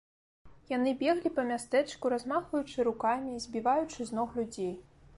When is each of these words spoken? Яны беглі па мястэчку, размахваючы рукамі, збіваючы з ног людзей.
Яны 0.71 0.93
беглі 1.01 1.31
па 1.35 1.43
мястэчку, 1.51 2.05
размахваючы 2.15 2.89
рукамі, 2.91 3.39
збіваючы 3.47 3.99
з 4.13 4.21
ног 4.21 4.29
людзей. 4.43 4.73